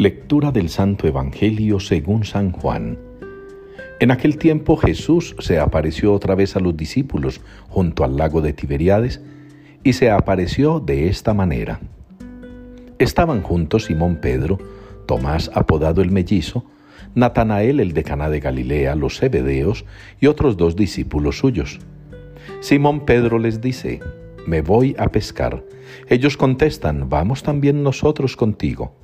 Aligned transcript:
Lectura 0.00 0.50
del 0.50 0.70
Santo 0.70 1.06
Evangelio 1.06 1.78
según 1.78 2.24
San 2.24 2.52
Juan. 2.52 2.98
En 4.00 4.10
aquel 4.10 4.38
tiempo 4.38 4.78
Jesús 4.78 5.36
se 5.40 5.58
apareció 5.58 6.14
otra 6.14 6.34
vez 6.34 6.56
a 6.56 6.60
los 6.60 6.74
discípulos 6.74 7.42
junto 7.68 8.02
al 8.02 8.16
lago 8.16 8.40
de 8.40 8.54
Tiberiades 8.54 9.20
y 9.84 9.92
se 9.92 10.10
apareció 10.10 10.80
de 10.80 11.08
esta 11.08 11.34
manera. 11.34 11.80
Estaban 12.98 13.42
juntos 13.42 13.84
Simón 13.84 14.16
Pedro, 14.22 14.56
Tomás 15.04 15.50
apodado 15.52 16.00
el 16.00 16.10
mellizo, 16.10 16.64
Natanael 17.14 17.78
el 17.78 17.92
de 17.92 18.02
Caná 18.02 18.30
de 18.30 18.40
Galilea, 18.40 18.94
los 18.94 19.18
Zebedeos 19.18 19.84
y 20.18 20.28
otros 20.28 20.56
dos 20.56 20.76
discípulos 20.76 21.36
suyos. 21.36 21.78
Simón 22.60 23.04
Pedro 23.04 23.38
les 23.38 23.60
dice, 23.60 24.00
me 24.46 24.62
voy 24.62 24.96
a 24.98 25.08
pescar. 25.08 25.62
Ellos 26.08 26.38
contestan, 26.38 27.10
vamos 27.10 27.42
también 27.42 27.82
nosotros 27.82 28.34
contigo. 28.34 28.94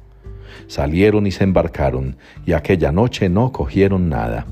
Salieron 0.66 1.26
y 1.26 1.30
se 1.30 1.44
embarcaron, 1.44 2.16
y 2.44 2.52
aquella 2.52 2.92
noche 2.92 3.28
no 3.28 3.52
cogieron 3.52 4.08
nada. 4.08 4.46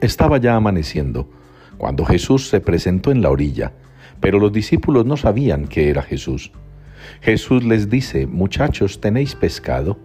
Estaba 0.00 0.38
ya 0.38 0.56
amaneciendo, 0.56 1.30
cuando 1.78 2.04
Jesús 2.04 2.48
se 2.48 2.60
presentó 2.60 3.10
en 3.10 3.22
la 3.22 3.30
orilla, 3.30 3.72
pero 4.20 4.38
los 4.38 4.52
discípulos 4.52 5.06
no 5.06 5.16
sabían 5.16 5.66
que 5.66 5.88
era 5.88 6.02
Jesús. 6.02 6.52
Jesús 7.20 7.64
les 7.64 7.90
dice, 7.90 8.26
muchachos, 8.26 9.00
¿tenéis 9.00 9.34
pescado? 9.34 9.98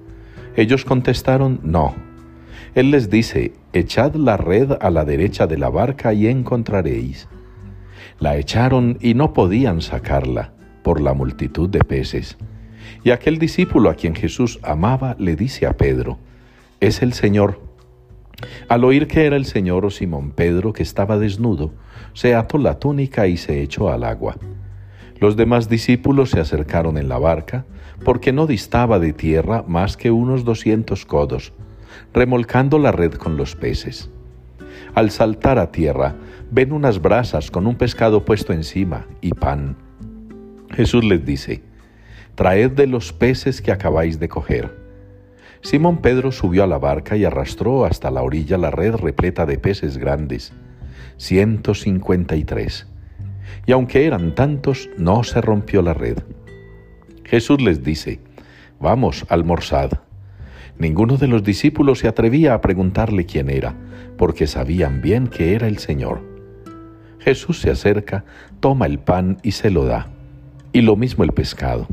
Ellos 0.55 0.85
contestaron, 0.85 1.59
no. 1.63 1.95
Él 2.75 2.91
les 2.91 3.09
dice, 3.09 3.53
echad 3.73 4.15
la 4.15 4.37
red 4.37 4.73
a 4.79 4.89
la 4.89 5.05
derecha 5.05 5.47
de 5.47 5.57
la 5.57 5.69
barca 5.69 6.13
y 6.13 6.27
encontraréis. 6.27 7.27
La 8.19 8.37
echaron 8.37 8.97
y 8.99 9.13
no 9.13 9.33
podían 9.33 9.81
sacarla 9.81 10.53
por 10.83 11.01
la 11.01 11.13
multitud 11.13 11.69
de 11.69 11.79
peces. 11.79 12.37
Y 13.03 13.11
aquel 13.11 13.39
discípulo 13.39 13.89
a 13.89 13.95
quien 13.95 14.15
Jesús 14.15 14.59
amaba 14.63 15.15
le 15.19 15.35
dice 15.35 15.65
a 15.65 15.73
Pedro, 15.73 16.17
es 16.79 17.01
el 17.01 17.13
Señor. 17.13 17.61
Al 18.67 18.83
oír 18.83 19.07
que 19.07 19.25
era 19.25 19.35
el 19.35 19.45
Señor, 19.45 19.91
Simón 19.91 20.31
Pedro, 20.31 20.73
que 20.73 20.83
estaba 20.83 21.17
desnudo, 21.17 21.73
se 22.13 22.35
ató 22.35 22.57
la 22.57 22.79
túnica 22.79 23.27
y 23.27 23.37
se 23.37 23.61
echó 23.61 23.89
al 23.89 24.03
agua. 24.03 24.37
Los 25.19 25.35
demás 25.35 25.67
discípulos 25.67 26.29
se 26.29 26.39
acercaron 26.39 26.97
en 26.97 27.09
la 27.09 27.17
barca, 27.17 27.65
porque 28.05 28.31
no 28.31 28.47
distaba 28.47 28.99
de 28.99 29.11
tierra 29.11 29.63
más 29.67 29.97
que 29.97 30.11
unos 30.11 30.45
doscientos 30.45 31.05
codos, 31.05 31.51
remolcando 32.13 32.79
la 32.79 32.93
red 32.93 33.13
con 33.13 33.35
los 33.35 33.55
peces. 33.55 34.09
Al 34.95 35.11
saltar 35.11 35.59
a 35.59 35.71
tierra, 35.71 36.15
ven 36.51 36.71
unas 36.71 37.01
brasas 37.01 37.51
con 37.51 37.67
un 37.67 37.75
pescado 37.75 38.23
puesto 38.23 38.53
encima 38.53 39.05
y 39.21 39.31
pan. 39.31 39.75
Jesús 40.71 41.03
les 41.03 41.25
dice, 41.25 41.61
Traed 42.39 42.71
de 42.71 42.87
los 42.87 43.11
peces 43.11 43.61
que 43.61 43.73
acabáis 43.73 44.17
de 44.17 44.29
coger. 44.29 44.73
Simón 45.59 45.97
Pedro 45.97 46.31
subió 46.31 46.63
a 46.63 46.67
la 46.67 46.77
barca 46.77 47.17
y 47.17 47.25
arrastró 47.25 47.83
hasta 47.83 48.11
la 48.11 48.21
orilla 48.21 48.57
la 48.57 48.71
red 48.71 48.95
repleta 48.95 49.45
de 49.45 49.57
peces 49.57 49.97
grandes, 49.97 50.53
ciento 51.17 51.73
cincuenta 51.73 52.37
y 52.37 52.45
tres. 52.45 52.87
Y 53.65 53.73
aunque 53.73 54.05
eran 54.05 54.35
tantos, 54.35 54.89
no 54.97 55.25
se 55.25 55.41
rompió 55.41 55.81
la 55.81 55.93
red. 55.93 56.19
Jesús 57.25 57.61
les 57.61 57.83
dice, 57.83 58.21
Vamos, 58.79 59.25
almorzad. 59.27 59.91
Ninguno 60.77 61.17
de 61.17 61.27
los 61.27 61.43
discípulos 61.43 61.99
se 61.99 62.07
atrevía 62.07 62.53
a 62.53 62.61
preguntarle 62.61 63.25
quién 63.25 63.49
era, 63.49 63.75
porque 64.17 64.47
sabían 64.47 65.01
bien 65.01 65.27
que 65.27 65.55
era 65.55 65.67
el 65.67 65.79
Señor. 65.79 66.21
Jesús 67.19 67.59
se 67.59 67.69
acerca, 67.69 68.23
toma 68.61 68.85
el 68.85 68.97
pan 68.99 69.39
y 69.43 69.51
se 69.51 69.69
lo 69.69 69.83
da, 69.83 70.07
y 70.71 70.83
lo 70.83 70.95
mismo 70.95 71.25
el 71.25 71.33
pescado. 71.33 71.85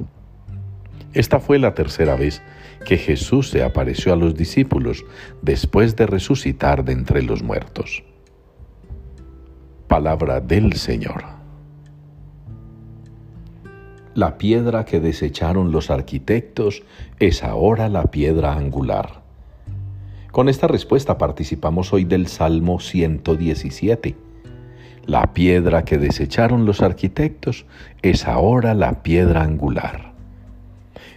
Esta 1.16 1.40
fue 1.40 1.58
la 1.58 1.72
tercera 1.72 2.14
vez 2.14 2.42
que 2.84 2.98
Jesús 2.98 3.48
se 3.48 3.64
apareció 3.64 4.12
a 4.12 4.16
los 4.16 4.34
discípulos 4.34 5.06
después 5.40 5.96
de 5.96 6.04
resucitar 6.04 6.84
de 6.84 6.92
entre 6.92 7.22
los 7.22 7.42
muertos. 7.42 8.04
Palabra 9.88 10.42
del 10.42 10.74
Señor. 10.74 11.24
La 14.12 14.36
piedra 14.36 14.84
que 14.84 15.00
desecharon 15.00 15.72
los 15.72 15.90
arquitectos 15.90 16.82
es 17.18 17.42
ahora 17.42 17.88
la 17.88 18.10
piedra 18.10 18.52
angular. 18.52 19.22
Con 20.32 20.50
esta 20.50 20.66
respuesta 20.66 21.16
participamos 21.16 21.94
hoy 21.94 22.04
del 22.04 22.26
Salmo 22.26 22.78
117. 22.78 24.16
La 25.06 25.32
piedra 25.32 25.86
que 25.86 25.96
desecharon 25.96 26.66
los 26.66 26.82
arquitectos 26.82 27.64
es 28.02 28.26
ahora 28.26 28.74
la 28.74 29.02
piedra 29.02 29.42
angular. 29.42 30.15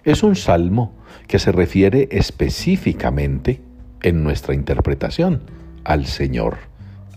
Es 0.09 0.23
un 0.23 0.35
salmo 0.35 0.91
que 1.27 1.37
se 1.37 1.51
refiere 1.51 2.09
específicamente 2.09 3.61
en 4.01 4.23
nuestra 4.23 4.55
interpretación 4.55 5.43
al 5.83 6.07
Señor, 6.07 6.57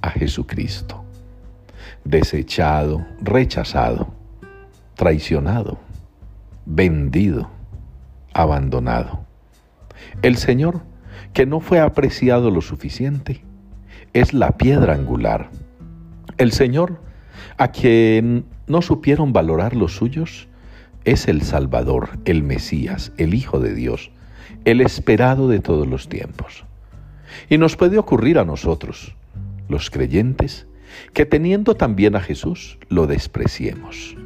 a 0.03 0.11
Jesucristo. 0.11 1.03
Desechado, 2.05 3.03
rechazado, 3.23 4.13
traicionado, 4.95 5.79
vendido, 6.67 7.49
abandonado. 8.35 9.25
El 10.21 10.37
Señor, 10.37 10.83
que 11.33 11.47
no 11.47 11.61
fue 11.61 11.81
apreciado 11.81 12.51
lo 12.51 12.61
suficiente, 12.61 13.43
es 14.13 14.35
la 14.35 14.59
piedra 14.59 14.93
angular. 14.93 15.49
El 16.37 16.53
Señor, 16.53 17.01
a 17.57 17.69
quien 17.69 18.45
no 18.67 18.83
supieron 18.83 19.33
valorar 19.33 19.75
los 19.75 19.97
suyos, 19.97 20.47
es 21.05 21.29
el 21.29 21.43
Salvador, 21.43 22.11
el 22.25 22.43
Mesías, 22.43 23.13
el 23.17 23.35
Hijo 23.35 23.61
de 23.61 23.75
Dios, 23.75 24.11
el 24.65 24.81
esperado 24.81 25.49
de 25.49 25.61
todos 25.61 25.87
los 25.87 26.09
tiempos. 26.09 26.65
Y 27.49 27.59
nos 27.59 27.77
puede 27.77 27.99
ocurrir 27.99 28.39
a 28.39 28.45
nosotros, 28.45 29.15
los 29.69 29.91
creyentes, 29.91 30.67
que 31.13 31.27
teniendo 31.27 31.75
también 31.75 32.15
a 32.15 32.21
Jesús, 32.21 32.79
lo 32.89 33.07
despreciemos. 33.07 34.17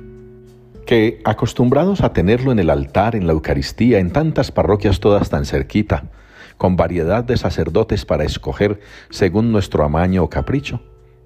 Que 0.85 1.21
acostumbrados 1.25 2.03
a 2.03 2.13
tenerlo 2.13 2.53
en 2.53 2.59
el 2.59 2.71
altar, 2.71 3.17
en 3.17 3.27
la 3.27 3.33
Eucaristía, 3.33 3.99
en 3.99 4.11
tantas 4.11 4.53
parroquias 4.53 5.01
todas 5.01 5.31
tan 5.31 5.45
cerquita, 5.45 6.11
con 6.59 6.77
variedad 6.77 7.25
de 7.25 7.37
sacerdotes 7.37 8.05
para 8.05 8.25
escoger 8.25 8.81
según 9.11 9.53
nuestro 9.53 9.85
amaño 9.85 10.23
o 10.23 10.31
capricho, 10.31 10.83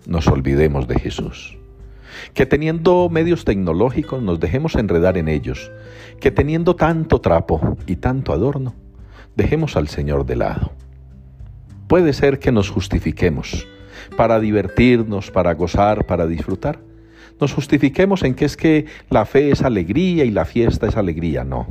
nos 0.07 0.27
olvidemos 0.29 0.89
de 0.89 0.99
Jesús 0.99 1.60
que 2.35 2.47
teniendo 2.47 3.09
medios 3.11 3.45
tecnológicos 3.45 4.23
nos 4.23 4.41
dejemos 4.41 4.75
enredar 4.75 5.17
en 5.19 5.29
ellos, 5.29 5.71
que 6.21 6.31
teniendo 6.31 6.77
tanto 6.77 7.21
trapo 7.21 7.77
y 7.87 7.97
tanto 7.97 8.33
adorno, 8.33 8.75
dejemos 9.37 9.77
al 9.77 9.89
Señor 9.89 10.27
de 10.27 10.37
lado. 10.37 10.73
Puede 11.89 12.13
ser 12.13 12.39
que 12.39 12.53
nos 12.53 12.71
justifiquemos 12.71 13.67
para 14.17 14.41
divertirnos, 14.41 15.31
para 15.31 15.55
gozar, 15.55 16.07
para 16.07 16.27
disfrutar. 16.27 16.81
Nos 17.41 17.53
justifiquemos 17.53 18.23
en 18.23 18.35
que 18.35 18.45
es 18.45 18.57
que 18.57 18.87
la 19.09 19.25
fe 19.25 19.51
es 19.51 19.63
alegría 19.63 20.25
y 20.25 20.31
la 20.31 20.45
fiesta 20.45 20.87
es 20.87 20.97
alegría. 20.97 21.45
No. 21.45 21.67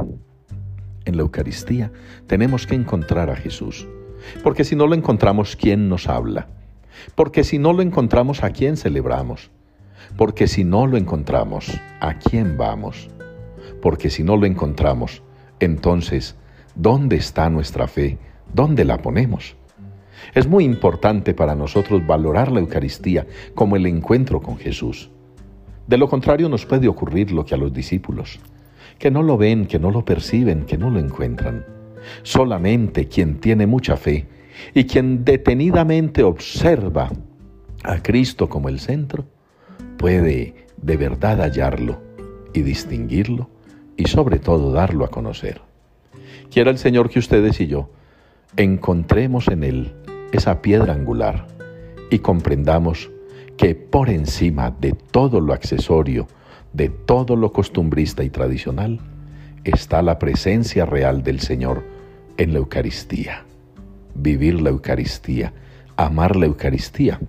En 1.05 1.15
la 1.15 1.21
Eucaristía 1.21 1.91
tenemos 2.27 2.67
que 2.67 2.75
encontrar 2.75 3.29
a 3.29 3.35
Jesús, 3.35 3.87
porque 4.43 4.63
si 4.63 4.75
no 4.75 4.87
lo 4.87 4.93
encontramos, 4.93 5.55
¿quién 5.55 5.89
nos 5.89 6.07
habla? 6.07 6.47
Porque 7.15 7.43
si 7.43 7.57
no 7.57 7.73
lo 7.73 7.81
encontramos, 7.81 8.43
¿a 8.43 8.49
quién 8.49 8.77
celebramos? 8.77 9.51
Porque 10.17 10.47
si 10.47 10.63
no 10.63 10.87
lo 10.87 10.97
encontramos, 10.97 11.79
¿a 11.99 12.15
quién 12.15 12.57
vamos? 12.57 13.09
Porque 13.81 14.09
si 14.09 14.23
no 14.23 14.37
lo 14.37 14.45
encontramos, 14.45 15.23
entonces, 15.59 16.35
¿dónde 16.75 17.15
está 17.17 17.49
nuestra 17.49 17.87
fe? 17.87 18.17
¿Dónde 18.53 18.85
la 18.85 19.01
ponemos? 19.01 19.55
Es 20.33 20.47
muy 20.47 20.63
importante 20.63 21.33
para 21.33 21.55
nosotros 21.55 22.05
valorar 22.05 22.51
la 22.51 22.59
Eucaristía 22.59 23.25
como 23.55 23.75
el 23.75 23.85
encuentro 23.85 24.41
con 24.41 24.57
Jesús. 24.57 25.09
De 25.87 25.97
lo 25.97 26.07
contrario 26.07 26.49
nos 26.49 26.65
puede 26.65 26.87
ocurrir 26.87 27.31
lo 27.31 27.45
que 27.45 27.55
a 27.55 27.57
los 27.57 27.73
discípulos, 27.73 28.39
que 28.97 29.09
no 29.09 29.23
lo 29.23 29.37
ven, 29.37 29.65
que 29.65 29.79
no 29.79 29.91
lo 29.91 30.05
perciben, 30.05 30.65
que 30.65 30.77
no 30.77 30.89
lo 30.89 30.99
encuentran. 30.99 31.65
Solamente 32.23 33.07
quien 33.07 33.39
tiene 33.39 33.65
mucha 33.65 33.97
fe 33.97 34.27
y 34.73 34.85
quien 34.85 35.23
detenidamente 35.25 36.23
observa 36.23 37.09
a 37.83 38.03
Cristo 38.03 38.49
como 38.49 38.69
el 38.69 38.79
centro, 38.79 39.25
puede 39.99 40.55
de 40.81 40.95
verdad 40.95 41.41
hallarlo 41.41 42.01
y 42.53 42.61
distinguirlo 42.61 43.49
y 43.97 44.05
sobre 44.07 44.39
todo 44.39 44.71
darlo 44.71 45.03
a 45.03 45.09
conocer. 45.09 45.61
Quiera 46.49 46.71
el 46.71 46.77
Señor 46.77 47.09
que 47.09 47.19
ustedes 47.19 47.59
y 47.59 47.67
yo 47.67 47.91
encontremos 48.55 49.49
en 49.49 49.63
Él 49.65 49.93
esa 50.31 50.61
piedra 50.61 50.93
angular 50.93 51.47
y 52.09 52.19
comprendamos 52.19 53.11
que 53.57 53.75
por 53.75 54.09
encima 54.09 54.71
de 54.71 54.93
todo 54.93 55.41
lo 55.41 55.53
accesorio, 55.53 56.27
de 56.71 56.87
todo 56.87 57.35
lo 57.35 57.51
costumbrista 57.51 58.23
y 58.23 58.29
tradicional, 58.29 59.01
está 59.65 60.01
la 60.01 60.17
presencia 60.17 60.85
real 60.85 61.23
del 61.23 61.41
Señor 61.41 61.83
en 62.37 62.53
la 62.53 62.59
Eucaristía. 62.59 63.43
Vivir 64.15 64.61
la 64.61 64.69
Eucaristía, 64.69 65.51
amar 65.97 66.37
la 66.37 66.45
Eucaristía, 66.45 67.19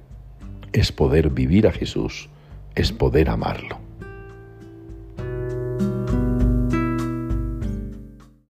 es 0.72 0.92
poder 0.92 1.30
vivir 1.30 1.66
a 1.66 1.72
Jesús 1.72 2.30
es 2.74 2.92
poder 2.92 3.28
amarlo. 3.30 3.89